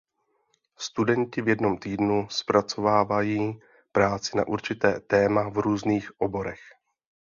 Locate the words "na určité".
4.37-4.99